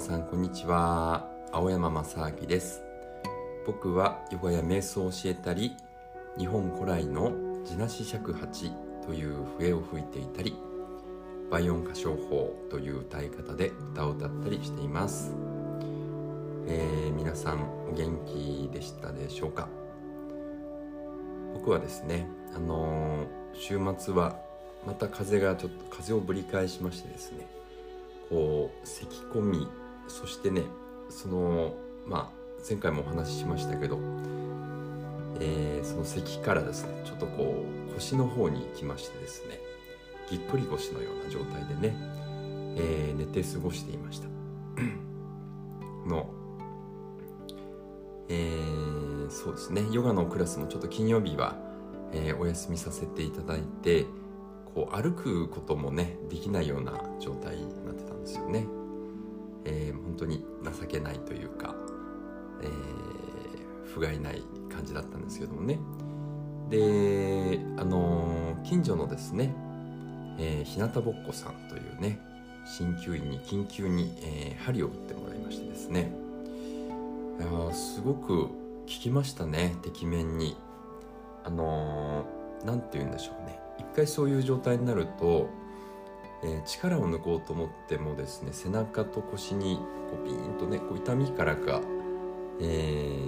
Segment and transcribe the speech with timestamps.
[0.00, 1.28] さんこんにちは。
[1.52, 2.82] 青山正明です。
[3.66, 5.76] 僕はヨガや瞑想を教えたり
[6.38, 7.32] 日本古来の
[7.66, 8.72] 地なし尺八
[9.06, 10.56] という笛を吹いていたり
[11.50, 15.34] 倍音歌唱法という歌い方で歌を歌ったりしています、
[16.66, 19.68] えー、皆さんお元気でしたでしょうか？
[21.52, 22.26] 僕はですね
[22.56, 24.38] あのー、週末は
[24.86, 27.46] また風がちょっと風をぶり返しましてですね
[28.30, 29.68] こう咳き込み
[30.10, 30.64] そしてね
[31.08, 31.74] その
[32.06, 33.98] まあ前回もお話ししましたけど、
[35.40, 39.58] えー、その咳からですねちょっとこう腰の方に行きましてですね
[40.28, 41.96] ぎっくり腰のような状態でね、
[42.76, 44.28] えー、寝て過ごしていました。
[46.06, 46.30] の
[48.28, 51.56] えー、そうですねヨガのクラスもちょっと金曜日は、
[52.12, 54.06] えー、お休みさせていただいて
[54.72, 58.66] こう歩くこともねできないような状態になってたんですよね、
[60.20, 61.74] 当に情けないというか、
[62.62, 65.78] えー、不甲斐ない感じだったんですけどもね。
[66.68, 69.52] であのー、近所のですね、
[70.38, 72.20] えー、日向ぼっこさんというね
[72.78, 76.12] 鍼灸院に緊急に、えー、針を打ってもらいましてですね。
[77.38, 78.52] いやすごく効
[78.86, 80.56] きましたねてきめんに。
[81.42, 82.26] あの
[82.64, 83.58] 何、て言うんでしょうね。
[83.78, 85.48] 一回そういう状態になると、
[86.42, 89.76] えー、力を抜こうと思ってもですね背中と腰に
[90.10, 91.80] こうピーンとねこう痛みからか、
[92.60, 93.18] え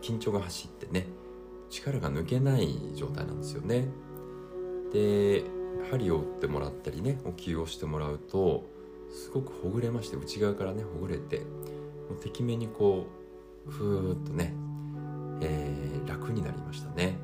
[0.00, 1.06] ー、緊張が走ってね
[1.68, 3.88] 力が抜けない状態なんですよね。
[4.92, 5.44] で
[5.90, 8.64] 針を打ってもらったりねお灸をしてもらうと
[9.10, 11.40] すごくほぐれまして内側からねほぐれて
[12.08, 13.06] もうてきめにこ
[13.66, 14.52] うふーっとね、
[15.40, 17.18] えー、楽になりましたね。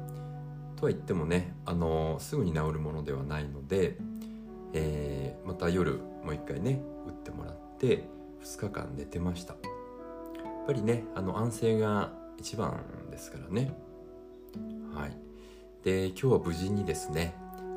[0.77, 3.97] とは言ってもね、あのすぐに治るものではないので、
[4.77, 8.05] えー、また夜もう一回ね打ってもらって
[8.45, 9.55] 2日間寝てました。
[9.55, 13.73] やっぱりねあの安静が一番ですからね。
[14.95, 15.17] はい。
[15.83, 17.34] で今日は無事にですね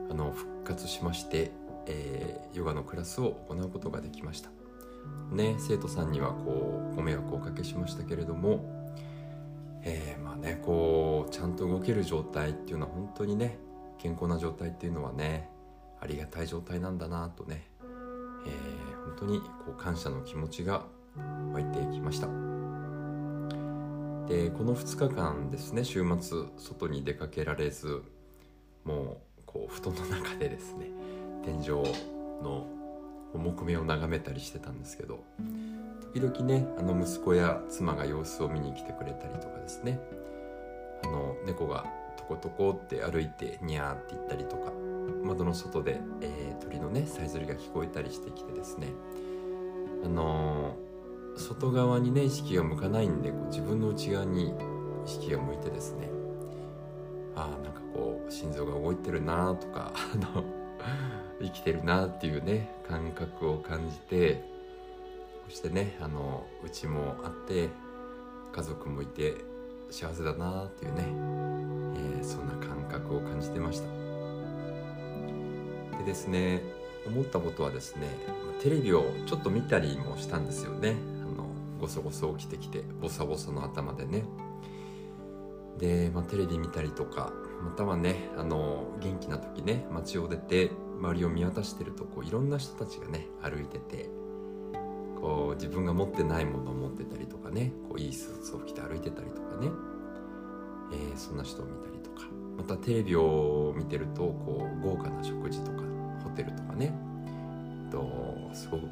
[0.10, 1.52] あの復活しまして、
[1.86, 4.50] えー、ヨガのクラスを行うことができました。
[5.32, 8.78] ね生徒さんにはこうご迷惑をおかけしましたけれども
[9.84, 13.58] えー、まあねこうちゃんと動ける状態っていうのは本当にね
[13.98, 15.50] 健康な状態っていうのはね
[16.30, 17.68] たい状態なんだなとね、
[18.46, 20.86] えー、本当にこう感謝の気持ちが
[21.54, 22.28] 湧いてきました。
[24.28, 28.04] でこの2日間ですね週末外に出かけられず
[28.86, 30.86] もうこう布団の中でですね
[31.44, 31.70] 天井
[32.44, 32.68] の
[33.34, 35.24] 木目を眺めたりしてたんですけど
[36.14, 40.00] 時々ねあの息子や妻が様子を見に来てくれたりとかですね。
[41.04, 41.86] あの猫が
[42.18, 44.72] トコトコって歩いてニャーって言ったりとか
[45.24, 48.88] 窓の外で、えー、鳥のねさえずりが聞こえたりしてきてですね。
[50.04, 54.54] あのー、外側にね意識が向かないんでこう自分の内側に
[55.06, 56.10] 意識が向いてですね。
[57.36, 60.44] ああんかこう心臓が動いてるなとか あの
[61.42, 64.44] 生きてるなっていうね感覚を感じて
[65.48, 67.70] そしてねあのうちもあって
[68.52, 69.36] 家族もいて
[69.90, 71.06] 幸せだなっていうね、
[72.18, 74.09] えー、そんな感覚を感じてました。
[76.00, 76.62] でですね
[77.06, 78.08] 思ったことはですね
[78.62, 80.96] テレビをちょっと見たりもしたんですよね。
[81.22, 81.48] あの
[81.80, 84.24] ごそごそ起きてきてボサボサの頭でね。
[85.78, 87.32] で、まあ、テレビ見たりとか
[87.64, 94.10] またはねあの元気な時ね街を出て周りを見渡してるとこういろんな人たちがね歩いてて
[95.22, 99.70] こう自分が持ってないものを持ってたりとかねこういいスーツを着て歩いてたりとかね、
[100.92, 102.28] えー、そんな人を見たりとか。
[102.60, 105.89] またテレビを見てるとこう豪華な食事とか
[106.30, 106.94] ホテルとかね。
[107.86, 108.90] えっとすごくこ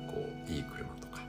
[0.48, 1.22] ういい車とか、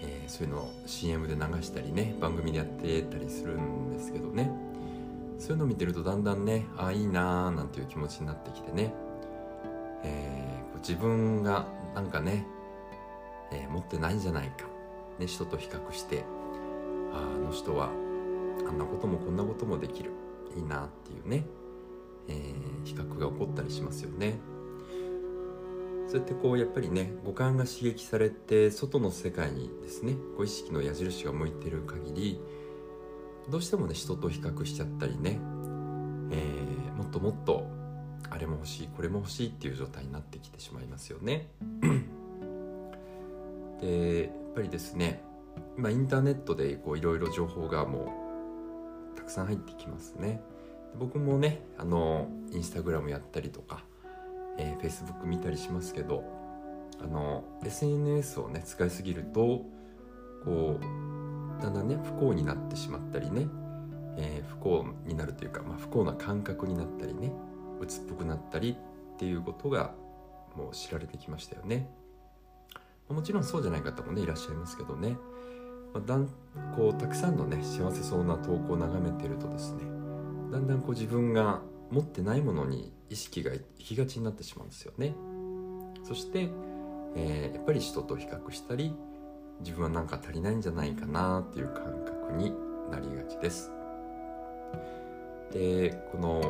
[0.00, 4.50] えー、そういうのを CM で流したりね番組でやってたりするんですけどね。
[5.38, 8.92] そういうのを見てるとだんだんねああいいなーなんていう気持ちになってきてね、
[10.02, 12.44] えー、自分がなんかね
[13.50, 14.66] えー、持ってないんじゃないか、
[15.18, 16.24] ね、人と比較して
[17.12, 17.90] ああの人は
[18.68, 20.12] あんなこともこんなこともできる。
[20.56, 21.44] いいなっていうね、
[22.26, 24.38] えー、比較が起こったりしますよね。
[26.08, 32.40] そうやってこうやっぱりね五感が刺激されて外の世界にですねこう意識の矢印が向いてる限り
[33.50, 35.38] どうしてもね人と比較しちゃったりね、
[36.30, 37.66] えー、もっともっと
[38.30, 41.50] あれも欲しいこれも欲しいっていう状態になってきてしまいますよね。
[43.80, 45.22] でやっぱりですね
[45.76, 48.14] 今インターネットでいろいろ情報がも
[49.14, 50.40] うたくさん入ってきますね
[50.98, 53.84] 僕もねあのインスタグラムやったりとか、
[54.58, 56.24] えー、Facebook 見たりしますけど
[57.00, 59.62] あの SNS をね使いすぎると
[60.44, 63.46] こうだんだんね不幸になってしまったりね、
[64.16, 67.32] えー、不幸になるというか、まあ、不幸な感覚になったりね
[67.80, 68.76] 鬱っぽくなったり
[69.14, 69.94] っていうことが
[70.56, 71.88] もう知られてきましたよね。
[73.08, 75.16] もちろんそうじゃない方もねいらっしゃいますけどね、
[75.94, 76.28] まあ、だん
[76.76, 79.84] こうたくさんのね幸せそうな投稿を眺めてるとですね
[80.52, 85.14] だんだんこう自分が持ってないものに意識が行きがちになってしまうんですよね。
[86.04, 86.48] そして、
[87.16, 88.94] えー、やっぱり人と比較したり
[89.60, 92.52] 自分は何か足りないんじゃないかなっていう感覚に
[92.90, 93.70] なりがちです。
[95.52, 96.42] でこの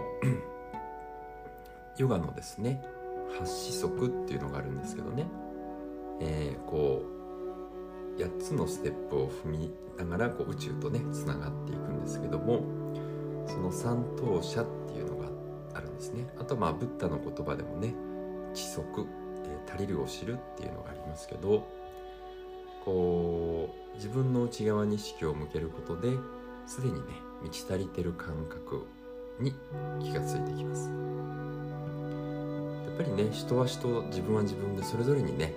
[1.99, 2.83] ヨガのですね
[3.41, 5.27] 8子則っていうのがあるんですけどね、
[6.21, 7.05] えー、こ
[8.17, 12.63] う8つのステップを踏みながらこう宇宙とねつながっていくんですけども
[13.47, 15.18] その三等者っていうの
[15.79, 16.27] あるんですね。
[16.39, 17.95] あとまあブッダの言葉でもね
[18.55, 19.07] 知足、
[19.45, 21.67] えー、足りるを知るっていうのがありますけど
[22.85, 26.17] こう自分の内側に意識を向けることで
[26.67, 27.01] すでにね
[27.43, 28.87] 満ち足りてる感覚
[29.39, 29.55] に
[30.01, 30.91] 気がついてきます。
[32.89, 35.55] やっぱりね人は人自分は自分でそれぞれにね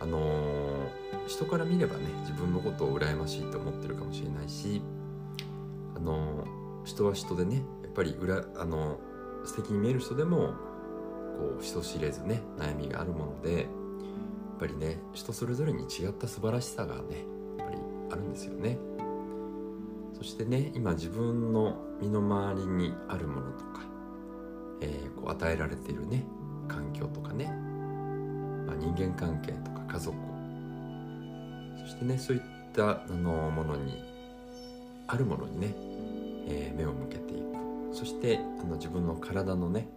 [0.00, 4.82] あのー、人から見ればね自分のことを羨ましいと思ってるかもしれないし
[5.96, 8.98] あのー、人は人でねやっぱり裏あのー、
[9.44, 10.54] 素敵に見える人でも
[11.38, 13.66] こう人知れずね悩みがあるものでやっ
[14.58, 17.24] ぱりね人それぞれに違った素晴らしさがね
[17.58, 17.78] やっぱり
[18.12, 18.78] あるんですよね。
[20.16, 23.82] そしてね今自分の身の回りにあるものとか、
[24.80, 26.24] えー、こう与えられているね
[26.68, 27.46] 環境とかね、
[28.66, 30.16] まあ、人間関係とか家族
[31.80, 32.42] そしてねそういっ
[32.72, 34.02] たあのものに
[35.06, 35.74] あるものにね、
[36.48, 37.53] えー、目を向けていく
[37.94, 39.88] そしてあの自分の体のね、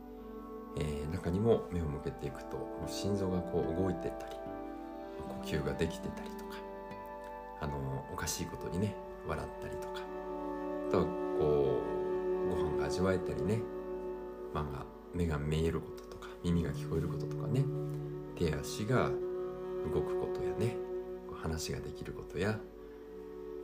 [0.78, 2.58] えー、中にも目を向けていくと
[2.88, 4.36] 心臓がこう動いてたり
[5.42, 6.58] 呼吸ができてたりとか
[7.60, 8.96] あのおかしいことにね
[9.28, 10.02] 笑ったりとか
[10.90, 11.82] あとはこ
[12.46, 13.62] うご飯が味わえたりね、
[14.54, 14.86] まあ、
[15.16, 17.66] 目が見えることとか耳が聞こえることとかね
[18.36, 19.10] 手足が
[19.92, 20.78] 動くことやね
[21.42, 22.60] 話ができることや、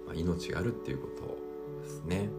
[0.08, 1.38] まあ、命があるっていうこと
[1.84, 2.30] ですね。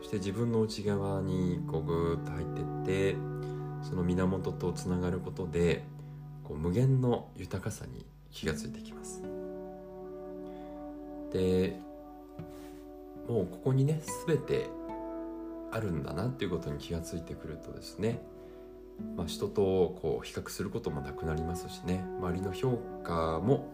[0.00, 3.16] そして自分の内側にこうぐーっと入ってって
[3.82, 5.84] その源とつながることで
[6.44, 9.22] こう無限の豊かさに気がついてきます
[11.32, 11.76] で
[13.28, 14.68] もうここにね全て
[15.70, 18.20] あるんだなっていうことに気がついてくるとですね、
[19.16, 19.62] まあ、人と
[20.02, 23.72] こう比較することもなくなりますしね周りの評価も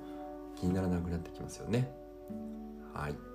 [0.57, 1.91] 気にならなくなってきますよね。
[2.95, 3.26] はい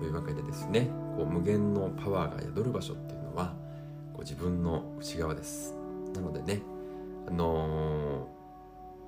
[0.00, 3.54] というわけでですねこう無限のパワーが宿る場所っていうのは
[4.12, 5.76] こう自分の内側です。
[6.14, 6.62] なのでね
[7.28, 8.26] あの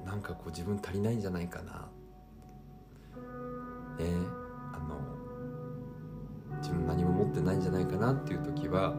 [0.05, 1.89] ー、なんかこう自分足りないんじゃないかな
[3.99, 4.07] ね
[6.59, 8.93] 自分何も持ってないんじゃないかなっていう時は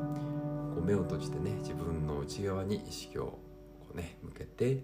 [0.74, 3.40] こう目を閉じてね自分の内側に意識を
[3.80, 4.84] こう、ね、向けて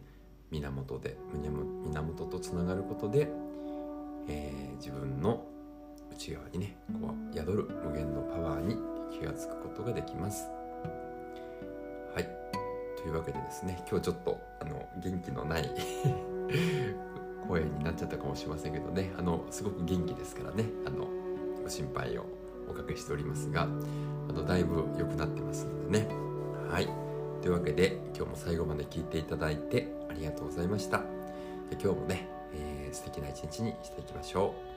[0.51, 3.29] 源で源とつながることで、
[4.27, 5.45] えー、自分の
[6.19, 8.75] 内側にねこう宿る無限のパワーに
[9.09, 10.49] 気が付くことができます。
[12.13, 12.27] はい。
[13.01, 15.71] というわけでですね今日ちょっとあの元気のない
[17.47, 21.07] 声になっちゃったかもしれませんけどねあのすごく元気ですからねあの
[21.63, 22.25] ご心配を
[22.69, 23.67] おかけしておりますがあ
[24.33, 26.07] のだいぶ良くなってますのでね。
[26.69, 26.89] はい。
[27.41, 31.01] というわけで今日も最後まで聞いていただいてありがとうございました。
[31.81, 34.68] 今日もね、えー、素敵な一日にしていきましょう。